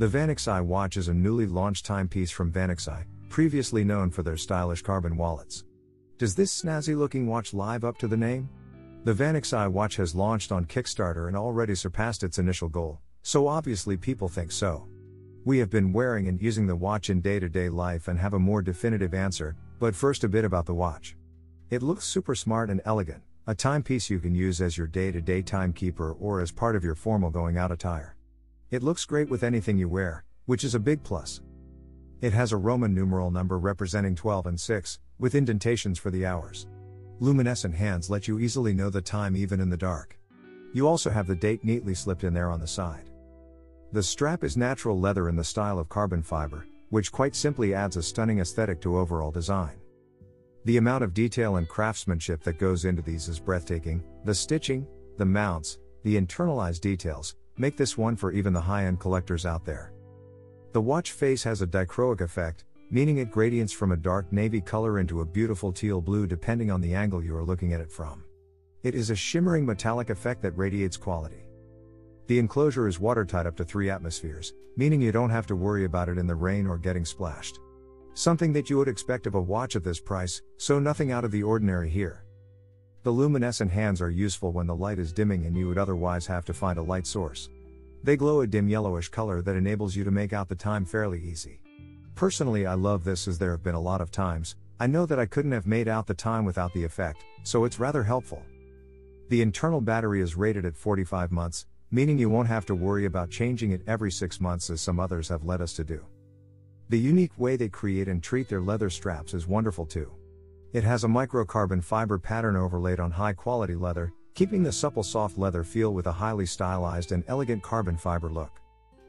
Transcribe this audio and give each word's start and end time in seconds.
The 0.00 0.08
Vanexi 0.08 0.64
watch 0.64 0.96
is 0.96 1.08
a 1.08 1.12
newly 1.12 1.44
launched 1.44 1.84
timepiece 1.84 2.30
from 2.30 2.50
Vanexi, 2.50 3.04
previously 3.28 3.84
known 3.84 4.10
for 4.10 4.22
their 4.22 4.38
stylish 4.38 4.80
carbon 4.80 5.14
wallets. 5.14 5.64
Does 6.16 6.34
this 6.34 6.62
snazzy 6.62 6.96
looking 6.96 7.26
watch 7.26 7.52
live 7.52 7.84
up 7.84 7.98
to 7.98 8.08
the 8.08 8.16
name? 8.16 8.48
The 9.04 9.12
Vanexi 9.12 9.70
watch 9.70 9.96
has 9.96 10.14
launched 10.14 10.52
on 10.52 10.64
Kickstarter 10.64 11.28
and 11.28 11.36
already 11.36 11.74
surpassed 11.74 12.22
its 12.22 12.38
initial 12.38 12.70
goal, 12.70 12.98
so 13.20 13.46
obviously 13.46 13.98
people 13.98 14.30
think 14.30 14.52
so. 14.52 14.88
We 15.44 15.58
have 15.58 15.68
been 15.68 15.92
wearing 15.92 16.28
and 16.28 16.40
using 16.40 16.66
the 16.66 16.76
watch 16.76 17.10
in 17.10 17.20
day 17.20 17.38
to 17.38 17.50
day 17.50 17.68
life 17.68 18.08
and 18.08 18.18
have 18.18 18.32
a 18.32 18.38
more 18.38 18.62
definitive 18.62 19.12
answer, 19.12 19.54
but 19.80 19.94
first 19.94 20.24
a 20.24 20.30
bit 20.30 20.46
about 20.46 20.64
the 20.64 20.72
watch. 20.72 21.14
It 21.68 21.82
looks 21.82 22.06
super 22.06 22.34
smart 22.34 22.70
and 22.70 22.80
elegant, 22.86 23.22
a 23.46 23.54
timepiece 23.54 24.08
you 24.08 24.18
can 24.18 24.34
use 24.34 24.62
as 24.62 24.78
your 24.78 24.86
day 24.86 25.12
to 25.12 25.20
day 25.20 25.42
timekeeper 25.42 26.12
or 26.12 26.40
as 26.40 26.50
part 26.50 26.74
of 26.74 26.84
your 26.84 26.94
formal 26.94 27.28
going 27.28 27.58
out 27.58 27.70
attire. 27.70 28.16
It 28.70 28.84
looks 28.84 29.04
great 29.04 29.28
with 29.28 29.42
anything 29.42 29.78
you 29.78 29.88
wear, 29.88 30.22
which 30.46 30.62
is 30.62 30.76
a 30.76 30.78
big 30.78 31.02
plus. 31.02 31.40
It 32.20 32.32
has 32.32 32.52
a 32.52 32.56
Roman 32.56 32.94
numeral 32.94 33.32
number 33.32 33.58
representing 33.58 34.14
12 34.14 34.46
and 34.46 34.60
6, 34.60 35.00
with 35.18 35.34
indentations 35.34 35.98
for 35.98 36.12
the 36.12 36.24
hours. 36.24 36.68
Luminescent 37.18 37.74
hands 37.74 38.08
let 38.08 38.28
you 38.28 38.38
easily 38.38 38.72
know 38.72 38.88
the 38.88 39.02
time 39.02 39.36
even 39.36 39.58
in 39.58 39.70
the 39.70 39.76
dark. 39.76 40.16
You 40.72 40.86
also 40.86 41.10
have 41.10 41.26
the 41.26 41.34
date 41.34 41.64
neatly 41.64 41.94
slipped 41.94 42.22
in 42.22 42.32
there 42.32 42.48
on 42.48 42.60
the 42.60 42.66
side. 42.68 43.10
The 43.90 44.04
strap 44.04 44.44
is 44.44 44.56
natural 44.56 45.00
leather 45.00 45.28
in 45.28 45.34
the 45.34 45.42
style 45.42 45.80
of 45.80 45.88
carbon 45.88 46.22
fiber, 46.22 46.64
which 46.90 47.10
quite 47.10 47.34
simply 47.34 47.74
adds 47.74 47.96
a 47.96 48.02
stunning 48.04 48.38
aesthetic 48.38 48.80
to 48.82 48.98
overall 48.98 49.32
design. 49.32 49.80
The 50.64 50.76
amount 50.76 51.02
of 51.02 51.12
detail 51.12 51.56
and 51.56 51.68
craftsmanship 51.68 52.44
that 52.44 52.60
goes 52.60 52.84
into 52.84 53.02
these 53.02 53.26
is 53.26 53.40
breathtaking. 53.40 54.04
The 54.24 54.34
stitching, 54.34 54.86
the 55.16 55.26
mounts, 55.26 55.78
the 56.04 56.20
internalized 56.20 56.82
details 56.82 57.34
make 57.60 57.76
this 57.76 57.98
one 57.98 58.16
for 58.16 58.32
even 58.32 58.54
the 58.54 58.60
high 58.60 58.86
end 58.86 58.98
collectors 58.98 59.44
out 59.44 59.66
there. 59.66 59.92
The 60.72 60.80
watch 60.80 61.12
face 61.12 61.42
has 61.44 61.60
a 61.60 61.66
dichroic 61.66 62.22
effect, 62.22 62.64
meaning 62.90 63.18
it 63.18 63.30
gradients 63.30 63.72
from 63.72 63.92
a 63.92 63.96
dark 63.96 64.32
navy 64.32 64.62
color 64.62 64.98
into 64.98 65.20
a 65.20 65.26
beautiful 65.26 65.70
teal 65.70 66.00
blue 66.00 66.26
depending 66.26 66.70
on 66.70 66.80
the 66.80 66.94
angle 66.94 67.22
you 67.22 67.36
are 67.36 67.44
looking 67.44 67.74
at 67.74 67.80
it 67.80 67.92
from. 67.92 68.24
It 68.82 68.94
is 68.94 69.10
a 69.10 69.14
shimmering 69.14 69.66
metallic 69.66 70.08
effect 70.08 70.40
that 70.40 70.56
radiates 70.56 70.96
quality. 70.96 71.44
The 72.28 72.38
enclosure 72.38 72.88
is 72.88 72.98
watertight 72.98 73.46
up 73.46 73.56
to 73.56 73.64
3 73.64 73.90
atmospheres, 73.90 74.54
meaning 74.76 75.02
you 75.02 75.12
don't 75.12 75.28
have 75.28 75.46
to 75.48 75.56
worry 75.56 75.84
about 75.84 76.08
it 76.08 76.16
in 76.16 76.26
the 76.26 76.34
rain 76.34 76.66
or 76.66 76.78
getting 76.78 77.04
splashed. 77.04 77.58
Something 78.14 78.54
that 78.54 78.70
you 78.70 78.78
would 78.78 78.88
expect 78.88 79.26
of 79.26 79.34
a 79.34 79.40
watch 79.40 79.76
at 79.76 79.84
this 79.84 80.00
price, 80.00 80.40
so 80.56 80.78
nothing 80.78 81.12
out 81.12 81.24
of 81.24 81.30
the 81.30 81.42
ordinary 81.42 81.90
here. 81.90 82.24
The 83.02 83.10
luminescent 83.10 83.70
hands 83.70 84.02
are 84.02 84.10
useful 84.10 84.52
when 84.52 84.66
the 84.66 84.76
light 84.76 84.98
is 84.98 85.12
dimming 85.12 85.46
and 85.46 85.56
you 85.56 85.66
would 85.68 85.78
otherwise 85.78 86.26
have 86.26 86.44
to 86.44 86.52
find 86.52 86.78
a 86.78 86.82
light 86.82 87.06
source. 87.06 87.48
They 88.02 88.16
glow 88.16 88.42
a 88.42 88.46
dim 88.46 88.68
yellowish 88.68 89.08
color 89.08 89.40
that 89.40 89.56
enables 89.56 89.96
you 89.96 90.04
to 90.04 90.10
make 90.10 90.34
out 90.34 90.50
the 90.50 90.54
time 90.54 90.84
fairly 90.84 91.18
easy. 91.18 91.60
Personally, 92.14 92.66
I 92.66 92.74
love 92.74 93.02
this 93.02 93.26
as 93.26 93.38
there 93.38 93.52
have 93.52 93.62
been 93.62 93.74
a 93.74 93.80
lot 93.80 94.02
of 94.02 94.10
times, 94.10 94.56
I 94.78 94.86
know 94.86 95.06
that 95.06 95.18
I 95.18 95.24
couldn't 95.24 95.52
have 95.52 95.66
made 95.66 95.88
out 95.88 96.06
the 96.06 96.14
time 96.14 96.44
without 96.44 96.74
the 96.74 96.84
effect, 96.84 97.24
so 97.42 97.64
it's 97.64 97.80
rather 97.80 98.02
helpful. 98.02 98.42
The 99.30 99.40
internal 99.40 99.80
battery 99.80 100.20
is 100.20 100.36
rated 100.36 100.66
at 100.66 100.76
45 100.76 101.32
months, 101.32 101.66
meaning 101.90 102.18
you 102.18 102.28
won't 102.28 102.48
have 102.48 102.66
to 102.66 102.74
worry 102.74 103.06
about 103.06 103.30
changing 103.30 103.70
it 103.70 103.82
every 103.86 104.12
six 104.12 104.40
months 104.42 104.68
as 104.68 104.82
some 104.82 105.00
others 105.00 105.28
have 105.28 105.44
led 105.44 105.62
us 105.62 105.72
to 105.74 105.84
do. 105.84 106.04
The 106.90 106.98
unique 106.98 107.38
way 107.38 107.56
they 107.56 107.68
create 107.70 108.08
and 108.08 108.22
treat 108.22 108.48
their 108.48 108.60
leather 108.60 108.90
straps 108.90 109.32
is 109.32 109.46
wonderful 109.46 109.86
too. 109.86 110.12
It 110.72 110.84
has 110.84 111.02
a 111.02 111.08
microcarbon 111.08 111.82
fiber 111.82 112.16
pattern 112.16 112.54
overlaid 112.54 113.00
on 113.00 113.10
high 113.10 113.32
quality 113.32 113.74
leather, 113.74 114.12
keeping 114.34 114.62
the 114.62 114.70
supple 114.70 115.02
soft 115.02 115.36
leather 115.36 115.64
feel 115.64 115.92
with 115.92 116.06
a 116.06 116.12
highly 116.12 116.46
stylized 116.46 117.10
and 117.10 117.24
elegant 117.26 117.60
carbon 117.60 117.96
fiber 117.96 118.30
look. 118.30 118.60